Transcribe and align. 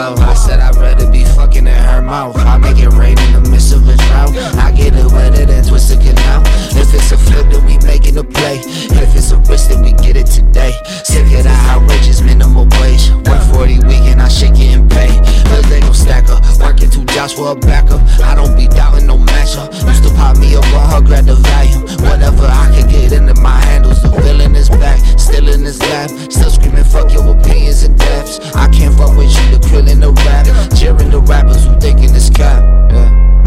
love. 0.00 0.20
I 0.20 0.34
said 0.34 0.60
I'd 0.60 0.76
rather 0.76 1.10
be 1.10 1.24
fucking 1.24 1.66
in 1.66 1.82
her 1.90 2.00
mouth. 2.00 2.36
I 2.36 2.56
make 2.56 2.78
it 2.78 2.92
rain 3.00 3.18
in 3.18 3.32
the 3.32 3.44
midst 3.50 3.72
of 3.74 3.86
a 3.88 3.96
drought. 3.96 4.32
I 4.56 4.72
get 4.72 4.94
it 4.94 5.06
wetter 5.12 5.44
than 5.44 5.62
Twisted 5.64 6.00
canal. 6.00 6.42
If 6.80 6.94
it's 6.94 7.12
a 7.12 7.18
flip, 7.18 7.46
then 7.52 7.64
we 7.66 7.76
making 7.84 8.16
a 8.16 8.24
play. 8.24 8.60
If 9.02 9.14
it's 9.14 9.30
a 9.32 9.38
risk, 9.48 9.68
then 9.70 9.82
we 9.82 9.92
get 9.92 10.16
it 10.16 10.26
today. 10.26 10.72
Sick 11.04 11.26
of 11.38 11.44
the 11.44 11.56
outrageous 11.72 12.20
minimal 12.22 12.66
wage. 12.80 13.10
140 13.28 13.86
week 13.88 14.04
and 14.12 14.22
I 14.22 14.28
shake 14.28 14.56
it 14.56 14.72
shit 14.72 14.88
getting 14.88 15.68
they 15.68 15.80
A 15.84 15.94
stack 15.94 16.26
stacker, 16.26 16.64
working 16.64 16.90
two 16.90 17.04
jobs 17.12 17.32
for 17.34 17.52
a 17.52 17.54
backup. 17.54 18.00
I 18.24 18.34
don't 18.34 18.56
be 18.56 18.66
doubting 18.68 19.06
no 19.06 19.16
matchup. 19.18 19.68
Used 19.86 20.04
to 20.04 20.10
pop 20.14 20.36
me 20.38 20.56
up 20.56 20.64
on 20.72 20.84
her, 20.90 21.00
grab 21.06 21.26
the 21.26 21.36
volume. 21.36 21.82
Whatever 22.08 22.46
I 22.46 22.72
can 22.74 22.88
get 22.88 23.12
into 23.12 23.34
my 23.40 23.58
handles, 23.68 24.00
the 24.02 24.10
feeling 24.22 24.54
is 24.54 24.70
back. 24.70 24.98
Still 25.18 25.48
in 25.48 25.62
his 25.62 25.80
lap, 25.92 26.08
still 26.32 26.50
screaming, 26.50 26.84
fuck 26.84 27.12
your 27.12 27.36
opinions 27.36 27.82
and 27.82 27.98
depths. 27.98 28.40
I 28.56 28.68
can't 28.68 28.94
fuck 28.96 29.16
with 29.16 29.28
you 29.28 29.59
killing 29.70 30.00
the 30.00 30.10
rap, 30.26 30.46
cheering 30.76 31.10
the 31.10 31.20
rappers 31.20 31.64
who 31.64 31.72
thinking 31.78 32.12
this 32.12 32.28
cap. 32.28 32.60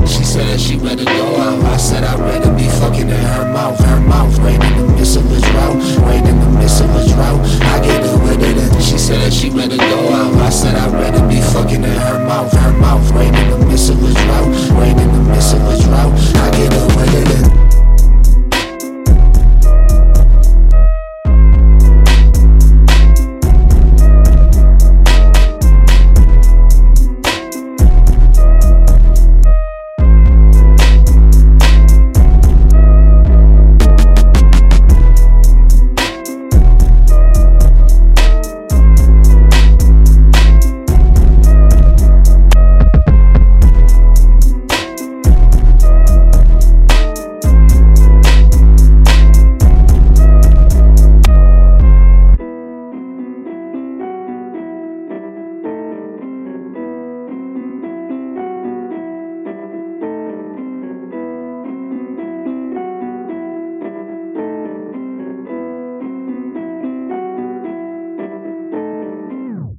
She 0.07 0.23
said 0.23 0.59
she 0.59 0.77
better 0.77 1.03
go 1.03 1.35
out. 1.37 1.59
I 1.63 1.77
said 1.77 2.03
I'd 2.03 2.19
rather 2.19 2.53
be 2.55 2.67
fucking 2.79 3.09
in 3.09 3.25
her 3.35 3.51
mouth, 3.51 3.79
her 3.79 3.99
mouth. 3.99 4.37
Right 4.39 4.61
in 4.63 4.77
the 4.77 4.93
midst 4.93 5.17
of 5.17 5.31
a 5.31 5.39
drought, 5.39 5.79
right 6.07 6.25
in 6.25 6.39
the 6.39 6.49
midst 6.59 6.81
of 6.81 6.89
a 6.95 7.03
drought. 7.13 7.41
I 7.73 7.79
get 7.83 8.03
it 8.05 8.17
with 8.23 8.41
it. 8.41 8.81
She 8.81 8.97
said 8.97 9.33
she 9.33 9.49
better 9.49 9.77
go 9.77 9.99
out. 10.13 10.33
I 10.35 10.49
said 10.49 10.75
I'd 10.75 10.93
rather. 10.93 11.12